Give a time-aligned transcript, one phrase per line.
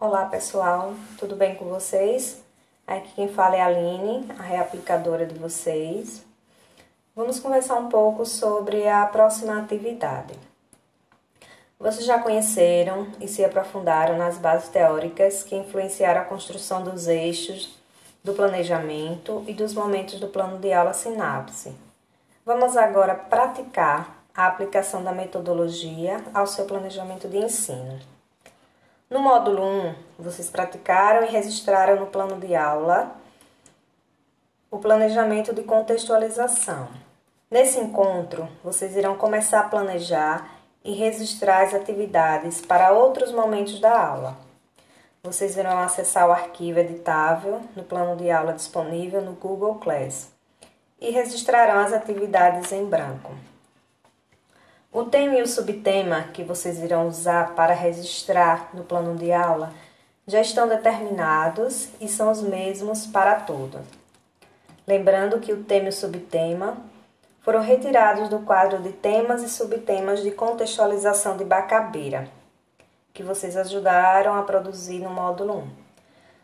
[0.00, 2.42] Olá pessoal, tudo bem com vocês?
[2.86, 6.24] Aqui quem fala é a Aline, a reaplicadora de vocês.
[7.14, 10.32] Vamos conversar um pouco sobre a próxima atividade.
[11.78, 17.78] Vocês já conheceram e se aprofundaram nas bases teóricas que influenciaram a construção dos eixos
[18.24, 21.76] do planejamento e dos momentos do plano de aula sinapse.
[22.42, 28.00] Vamos agora praticar a aplicação da metodologia ao seu planejamento de ensino.
[29.10, 33.10] No módulo 1, vocês praticaram e registraram no plano de aula
[34.70, 36.88] o planejamento de contextualização.
[37.50, 40.48] Nesse encontro, vocês irão começar a planejar
[40.84, 44.36] e registrar as atividades para outros momentos da aula.
[45.24, 50.30] Vocês irão acessar o arquivo editável no plano de aula disponível no Google Class
[51.00, 53.32] e registrarão as atividades em branco.
[54.92, 59.72] O tema e o subtema que vocês irão usar para registrar no plano de aula
[60.26, 63.82] já estão determinados e são os mesmos para todos.
[64.84, 66.76] Lembrando que o tema e o subtema
[67.40, 72.28] foram retirados do quadro de temas e subtemas de contextualização de Bacabeira,
[73.14, 75.70] que vocês ajudaram a produzir no módulo 1.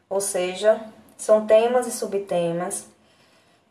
[0.08, 0.80] Ou seja,
[1.16, 2.86] são temas e subtemas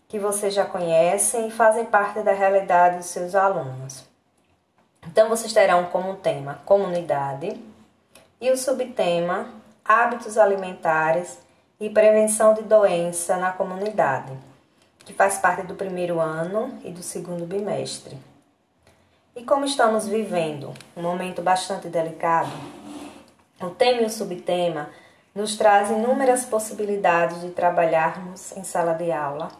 [0.10, 4.15] que vocês já conhecem e fazem parte da realidade dos seus alunos.
[5.08, 7.60] Então, vocês terão como tema comunidade
[8.42, 9.48] e o subtema
[9.84, 11.40] hábitos alimentares
[11.80, 14.34] e prevenção de doença na comunidade,
[15.00, 18.18] que faz parte do primeiro ano e do segundo bimestre.
[19.36, 22.52] E como estamos vivendo um momento bastante delicado,
[23.62, 24.90] o tema e o subtema
[25.36, 29.52] nos trazem inúmeras possibilidades de trabalharmos em sala de aula,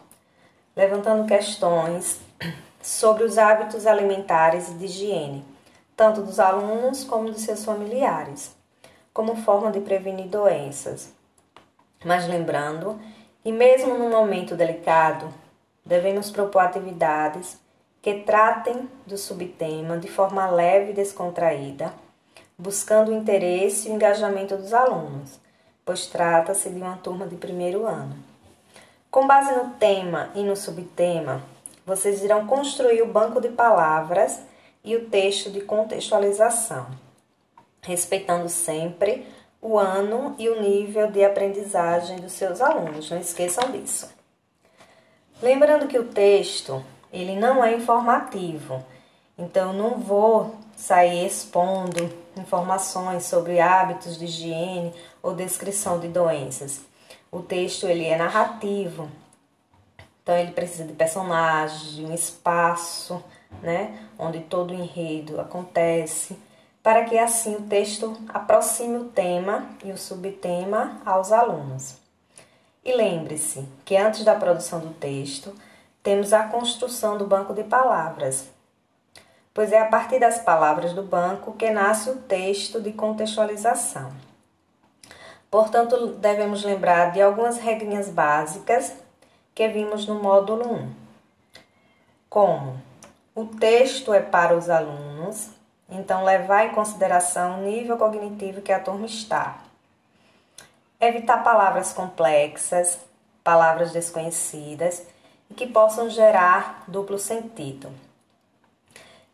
[0.74, 2.20] levantando questões
[2.86, 5.44] sobre os hábitos alimentares e de higiene,
[5.96, 8.54] tanto dos alunos como dos seus familiares,
[9.12, 11.12] como forma de prevenir doenças.
[12.04, 12.96] Mas lembrando
[13.42, 15.34] que, mesmo num momento delicado,
[15.84, 17.58] devemos propor atividades
[18.00, 21.92] que tratem do subtema de forma leve e descontraída,
[22.56, 25.40] buscando o interesse e o engajamento dos alunos,
[25.84, 28.14] pois trata-se de uma turma de primeiro ano.
[29.10, 31.42] Com base no tema e no subtema,
[31.86, 34.40] vocês irão construir o banco de palavras
[34.82, 36.88] e o texto de contextualização,
[37.80, 39.24] respeitando sempre
[39.62, 43.10] o ano e o nível de aprendizagem dos seus alunos.
[43.10, 44.10] Não esqueçam disso.
[45.40, 48.84] Lembrando que o texto, ele não é informativo.
[49.38, 56.80] Então não vou sair expondo informações sobre hábitos de higiene ou descrição de doenças.
[57.30, 59.10] O texto ele é narrativo,
[60.26, 63.22] então ele precisa de personagens, de um espaço,
[63.62, 66.36] né, onde todo o enredo acontece,
[66.82, 71.98] para que assim o texto aproxime o tema e o subtema aos alunos.
[72.84, 75.54] E lembre-se que antes da produção do texto,
[76.02, 78.48] temos a construção do banco de palavras,
[79.54, 84.10] pois é a partir das palavras do banco que nasce o texto de contextualização.
[85.48, 89.05] Portanto, devemos lembrar de algumas regrinhas básicas
[89.56, 90.94] que vimos no módulo 1.
[92.28, 92.78] Como
[93.34, 95.48] o texto é para os alunos,
[95.88, 99.62] então levar em consideração o nível cognitivo que a turma está.
[101.00, 102.98] Evitar palavras complexas,
[103.42, 105.06] palavras desconhecidas
[105.50, 107.90] e que possam gerar duplo sentido.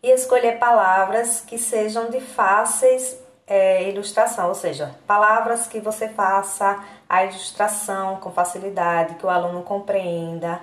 [0.00, 6.82] E escolher palavras que sejam de fáceis é, ilustração, ou seja, palavras que você faça
[7.08, 10.60] a ilustração com facilidade, que o aluno compreenda,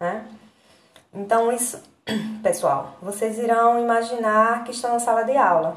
[0.00, 0.26] né?
[1.12, 1.82] Então, isso,
[2.42, 5.76] pessoal, vocês irão imaginar que estão na sala de aula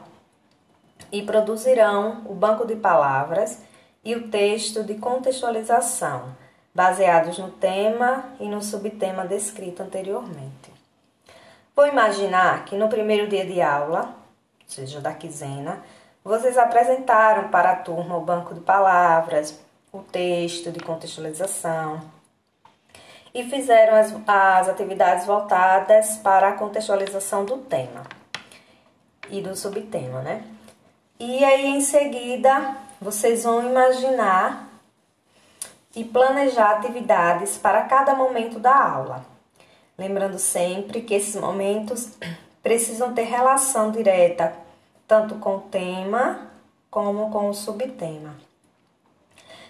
[1.11, 3.59] e produzirão o banco de palavras
[4.03, 6.35] e o texto de contextualização,
[6.73, 10.73] baseados no tema e no subtema descrito anteriormente.
[11.75, 14.15] Vou imaginar que no primeiro dia de aula,
[14.65, 15.83] seja da quinzena,
[16.25, 19.59] vocês apresentaram para a turma o banco de palavras,
[19.93, 22.01] o texto de contextualização
[23.31, 28.03] e fizeram as, as atividades voltadas para a contextualização do tema
[29.29, 30.43] e do subtema, né?
[31.19, 34.67] E aí em seguida vocês vão imaginar
[35.95, 39.23] e planejar atividades para cada momento da aula.
[39.95, 42.17] Lembrando sempre que esses momentos
[42.63, 44.65] precisam ter relação direta
[45.07, 46.51] tanto com o tema
[46.89, 48.35] como com o subtema.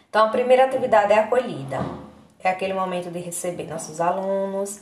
[0.10, 1.80] Então, a primeira atividade é a acolhida.
[2.40, 4.82] É aquele momento de receber nossos alunos.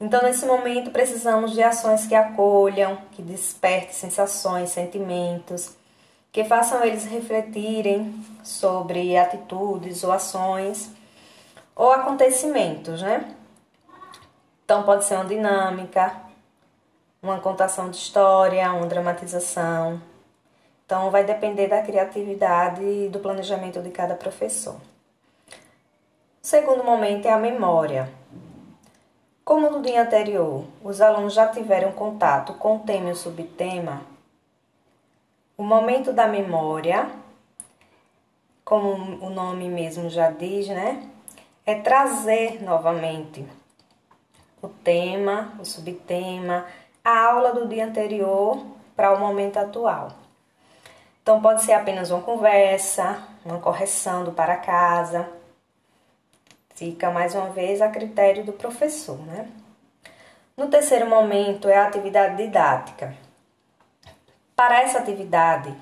[0.00, 5.76] Então, nesse momento, precisamos de ações que acolham, que despertem sensações, sentimentos,
[6.32, 10.90] que façam eles refletirem sobre atitudes ou ações
[11.76, 13.34] ou acontecimentos, né?
[14.64, 16.21] Então pode ser uma dinâmica,
[17.22, 20.02] uma contação de história, uma dramatização.
[20.84, 24.74] Então vai depender da criatividade e do planejamento de cada professor.
[24.74, 28.12] O segundo momento é a memória.
[29.44, 34.02] Como no dia anterior, os alunos já tiveram contato com o tema e o subtema,
[35.56, 37.08] o momento da memória,
[38.64, 38.88] como
[39.24, 41.08] o nome mesmo já diz, né?
[41.64, 43.46] É trazer novamente
[44.60, 46.66] o tema, o subtema,
[47.04, 48.64] a aula do dia anterior
[48.94, 50.12] para o momento atual.
[51.22, 55.28] Então pode ser apenas uma conversa, uma correção do para casa.
[56.74, 59.48] Fica mais uma vez a critério do professor, né?
[60.56, 63.14] No terceiro momento é a atividade didática.
[64.54, 65.74] Para essa atividade,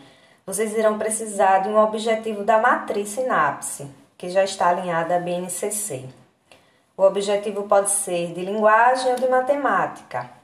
[0.47, 6.09] vocês irão precisar de um objetivo da matriz sinapse, que já está alinhada à BNCC.
[6.97, 10.40] O objetivo pode ser de linguagem ou de matemática.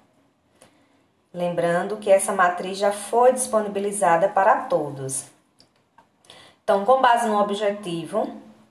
[1.37, 5.27] Lembrando que essa matriz já foi disponibilizada para todos.
[6.65, 8.27] Então, com base no objetivo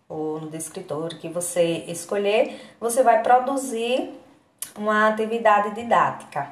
[0.10, 4.20] ou no descritor que você escolher, você vai produzir
[4.76, 6.50] uma atividade didática.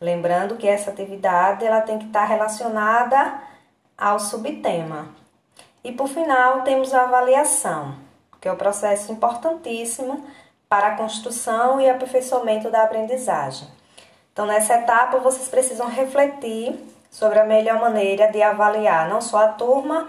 [0.00, 3.42] Lembrando que essa atividade ela tem que estar relacionada
[3.98, 5.08] ao subtema.
[5.82, 7.96] E por final, temos a avaliação,
[8.40, 10.24] que é o processo importantíssimo
[10.68, 13.79] para a construção e aperfeiçoamento da aprendizagem.
[14.40, 16.74] Então, nessa etapa, vocês precisam refletir
[17.10, 20.08] sobre a melhor maneira de avaliar não só a turma,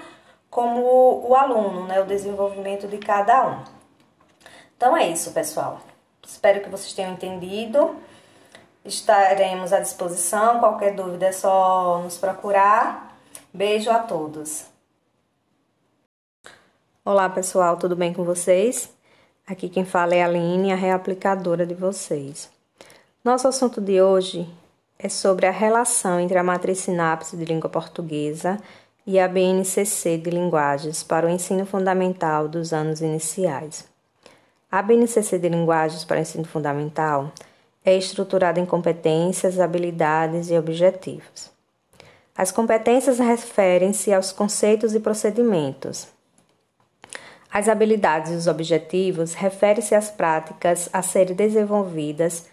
[0.49, 3.61] como o aluno, né, o desenvolvimento de cada um.
[4.77, 5.81] Então é isso, pessoal.
[6.25, 7.97] Espero que vocês tenham entendido.
[8.85, 10.59] Estaremos à disposição.
[10.59, 13.13] Qualquer dúvida é só nos procurar.
[13.53, 14.63] Beijo a todos.
[17.03, 18.93] Olá, pessoal, tudo bem com vocês?
[19.45, 22.60] Aqui quem fala é a Aline, a reaplicadora de vocês.
[23.23, 24.49] Nosso assunto de hoje
[24.97, 28.57] é sobre a relação entre a matriz sinapse de língua portuguesa
[29.05, 33.87] e a BNCC de linguagens para o ensino fundamental dos anos iniciais.
[34.71, 37.31] A BNCC de linguagens para o ensino fundamental
[37.85, 41.51] é estruturada em competências, habilidades e objetivos.
[42.35, 46.07] As competências referem-se aos conceitos e procedimentos.
[47.53, 52.49] As habilidades e os objetivos referem-se às práticas a serem desenvolvidas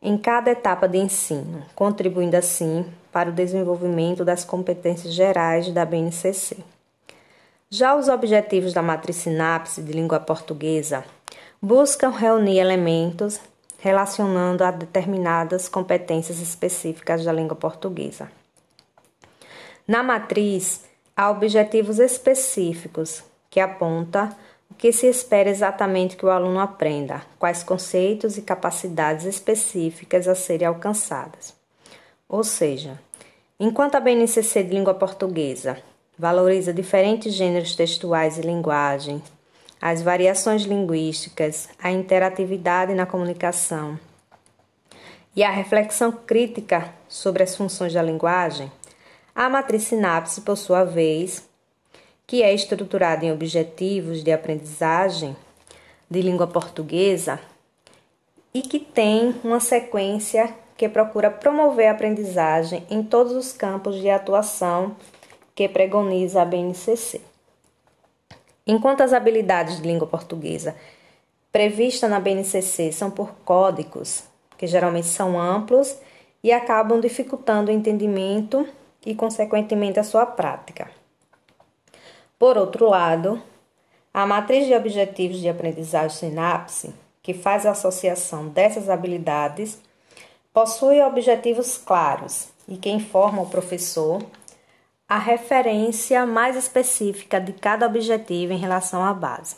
[0.00, 6.58] em cada etapa de ensino, contribuindo assim para o desenvolvimento das competências gerais da BNCC.
[7.68, 11.04] Já os objetivos da matriz sinapse de língua portuguesa
[11.60, 13.40] buscam reunir elementos
[13.78, 18.30] relacionando a determinadas competências específicas da língua portuguesa.
[19.86, 20.84] Na matriz,
[21.16, 24.36] há objetivos específicos que aponta
[24.70, 30.34] o que se espera exatamente que o aluno aprenda, quais conceitos e capacidades específicas a
[30.34, 31.54] serem alcançadas.
[32.28, 33.00] Ou seja,
[33.58, 35.78] enquanto a BNCC de língua portuguesa
[36.18, 39.22] valoriza diferentes gêneros textuais e linguagem,
[39.80, 43.98] as variações linguísticas, a interatividade na comunicação
[45.34, 48.70] e a reflexão crítica sobre as funções da linguagem,
[49.34, 51.47] a matriz sinapse, por sua vez,
[52.28, 55.34] que é estruturada em objetivos de aprendizagem
[56.10, 57.40] de língua portuguesa
[58.52, 64.10] e que tem uma sequência que procura promover a aprendizagem em todos os campos de
[64.10, 64.94] atuação
[65.54, 67.22] que pregoniza a BNCC.
[68.66, 70.76] Enquanto as habilidades de língua portuguesa
[71.50, 74.24] previstas na BNCC são por códigos,
[74.58, 75.96] que geralmente são amplos
[76.44, 78.68] e acabam dificultando o entendimento
[79.06, 80.97] e, consequentemente, a sua prática.
[82.38, 83.42] Por outro lado,
[84.14, 89.80] a matriz de objetivos de aprendizagem sinapse, que faz a associação dessas habilidades,
[90.52, 94.22] possui objetivos claros e que informa o professor
[95.08, 99.56] a referência mais específica de cada objetivo em relação à base,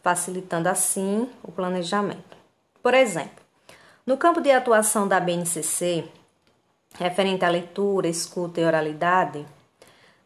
[0.00, 2.36] facilitando assim o planejamento.
[2.80, 3.42] Por exemplo,
[4.06, 6.04] no campo de atuação da BNCC,
[6.98, 9.44] referente à leitura, escuta e oralidade,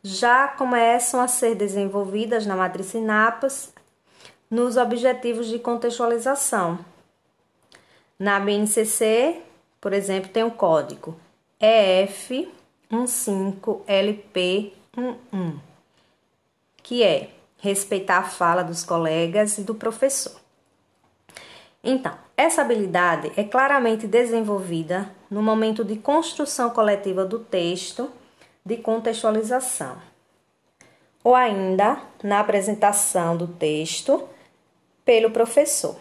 [0.06, 3.72] já começam a ser desenvolvidas na matriz Sinapas
[4.48, 6.78] nos objetivos de contextualização.
[8.16, 9.42] Na BNCC,
[9.80, 11.16] por exemplo, tem o código
[11.58, 12.48] EF
[12.88, 14.70] 15LP11,
[16.84, 20.40] que é respeitar a fala dos colegas e do professor.
[21.82, 28.08] Então, essa habilidade é claramente desenvolvida no momento de construção coletiva do texto
[28.66, 29.96] de contextualização.
[31.22, 34.28] ou ainda na apresentação do texto
[35.04, 35.96] pelo professor.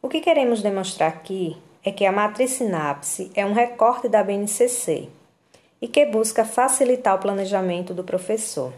[0.00, 5.08] O que queremos demonstrar aqui é que a matriz sinapse é um recorte da BNCC
[5.82, 8.72] e que busca facilitar o planejamento do professor.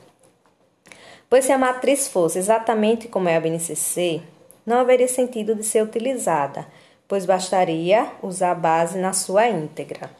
[1.28, 4.23] Pois se a matriz fosse exatamente como é a BNCC,
[4.64, 6.66] não haveria sentido de ser utilizada,
[7.06, 10.11] pois bastaria usar a base na sua íntegra.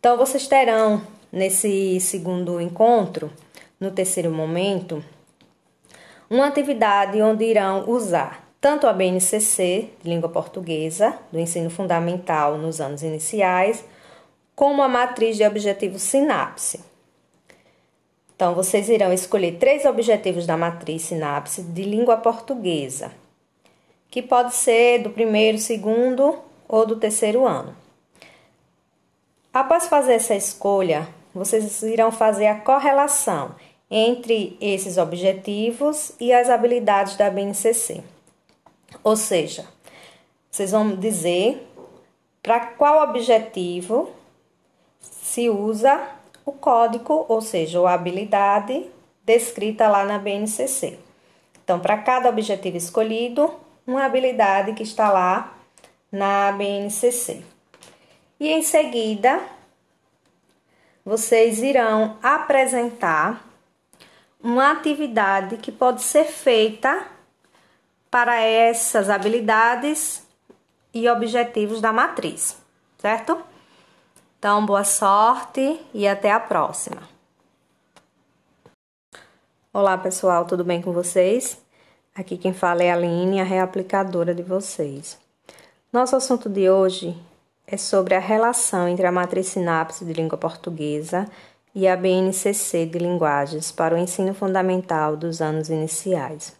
[0.00, 1.00] Então, vocês terão
[1.34, 3.30] nesse segundo encontro,
[3.80, 5.04] no terceiro momento,
[6.30, 12.80] uma atividade onde irão usar tanto a BNCC, de língua portuguesa, do ensino fundamental nos
[12.80, 13.84] anos iniciais,
[14.54, 16.80] como a matriz de objetivos sinapse.
[18.34, 23.12] Então, vocês irão escolher três objetivos da matriz sinapse de língua portuguesa,
[24.08, 27.76] que pode ser do primeiro, segundo ou do terceiro ano.
[29.52, 33.54] Após fazer essa escolha, vocês irão fazer a correlação
[33.90, 38.02] entre esses objetivos e as habilidades da BNCC.
[39.02, 39.66] Ou seja,
[40.50, 41.66] vocês vão dizer
[42.42, 44.10] para qual objetivo
[45.00, 46.00] se usa
[46.44, 48.86] o código, ou seja, a habilidade
[49.24, 50.98] descrita lá na BNCC.
[51.64, 53.52] Então, para cada objetivo escolhido,
[53.86, 55.56] uma habilidade que está lá
[56.12, 57.42] na BNCC.
[58.38, 59.40] E em seguida,
[61.04, 63.44] vocês irão apresentar
[64.42, 67.06] uma atividade que pode ser feita
[68.10, 70.26] para essas habilidades
[70.92, 72.56] e objetivos da matriz,
[72.98, 73.38] certo?
[74.38, 77.02] Então, boa sorte e até a próxima.
[79.72, 81.60] Olá, pessoal, tudo bem com vocês?
[82.14, 85.18] Aqui quem fala é a Aline, a reaplicadora de vocês.
[85.92, 87.18] Nosso assunto de hoje
[87.66, 91.26] é sobre a relação entre a matriz sinapse de língua portuguesa
[91.74, 96.54] e a BNCC de linguagens para o ensino fundamental dos anos iniciais.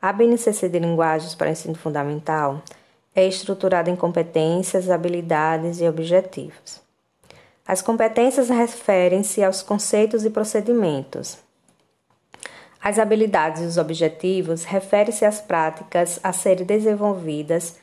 [0.00, 2.62] A BNCC de linguagens para o ensino fundamental
[3.14, 6.82] é estruturada em competências, habilidades e objetivos.
[7.66, 11.38] As competências referem-se aos conceitos e procedimentos.
[12.80, 17.78] As habilidades e os objetivos referem-se às práticas a serem desenvolvidas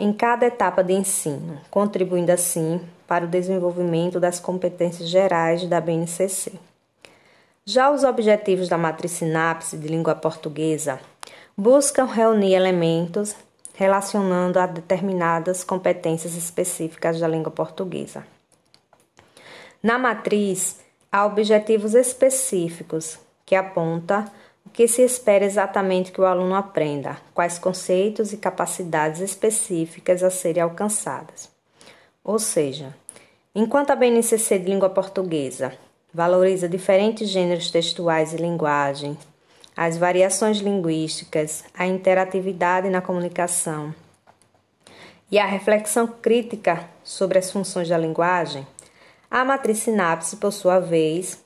[0.00, 6.52] em cada etapa de ensino, contribuindo assim para o desenvolvimento das competências gerais da BNCC.
[7.64, 11.00] Já os objetivos da matriz sinapse de língua portuguesa
[11.56, 13.34] buscam reunir elementos
[13.74, 18.24] relacionando a determinadas competências específicas da língua portuguesa.
[19.82, 24.30] Na matriz, há objetivos específicos que aponta
[24.68, 30.28] o que se espera exatamente que o aluno aprenda, quais conceitos e capacidades específicas a
[30.28, 31.50] serem alcançadas.
[32.22, 32.94] Ou seja,
[33.54, 35.72] enquanto a BNCC de língua portuguesa
[36.12, 39.16] valoriza diferentes gêneros textuais e linguagem,
[39.74, 43.94] as variações linguísticas, a interatividade na comunicação
[45.30, 48.66] e a reflexão crítica sobre as funções da linguagem,
[49.30, 51.42] a matriz sinapse, por sua vez,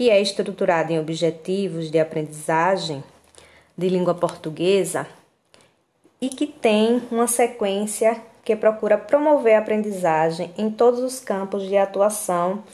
[0.00, 3.04] que é estruturada em objetivos de aprendizagem
[3.76, 5.06] de língua portuguesa
[6.18, 11.76] e que tem uma sequência que procura promover a aprendizagem em todos os campos de
[11.76, 12.64] atuação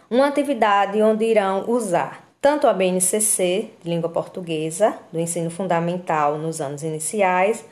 [0.10, 6.84] uma atividade onde irão usar tanto a BNCC, língua portuguesa, do ensino fundamental nos anos
[6.84, 7.66] iniciais,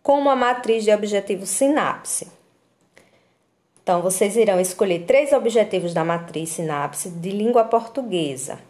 [0.00, 2.28] como a matriz de objetivo sinapse.
[3.82, 8.60] Então, vocês irão escolher três objetivos da matriz sinapse de língua portuguesa,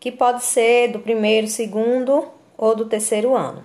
[0.00, 3.64] que pode ser do primeiro, segundo ou do terceiro ano.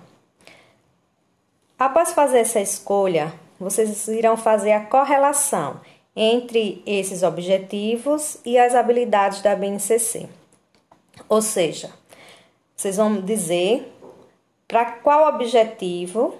[1.78, 5.80] Após fazer essa escolha, vocês irão fazer a correlação
[6.16, 10.28] entre esses objetivos e as habilidades da BNCC.
[11.28, 11.90] Ou seja,
[12.76, 13.92] vocês vão dizer
[14.66, 16.36] para qual objetivo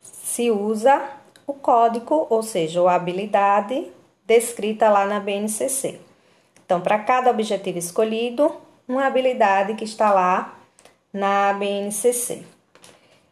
[0.00, 1.02] se usa
[1.46, 3.90] o código, ou seja, a habilidade
[4.24, 6.00] descrita lá na BNCC.
[6.64, 8.54] Então, para cada objetivo escolhido,
[8.86, 10.56] uma habilidade que está lá
[11.12, 12.44] na BNCC.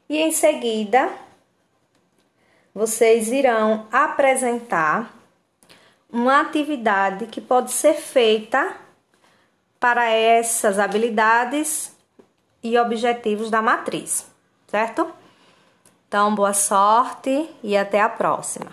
[0.09, 1.09] E em seguida,
[2.79, 5.13] vocês irão apresentar
[6.09, 8.73] uma atividade que pode ser feita
[9.81, 11.93] para essas habilidades
[12.63, 14.31] e objetivos da matriz,
[14.69, 15.11] certo?
[16.07, 18.71] Então, boa sorte e até a próxima.